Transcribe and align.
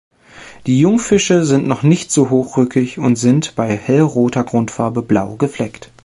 Die 0.65 0.79
Jungfische 0.79 1.45
sind 1.45 1.67
noch 1.67 1.83
nicht 1.83 2.09
so 2.11 2.31
hochrückig 2.31 2.97
und 2.97 3.17
sind, 3.17 3.55
bei 3.55 3.75
hellroter 3.77 4.43
Grundfarbe, 4.43 5.03
blau 5.03 5.35
gefleckt. 5.35 5.91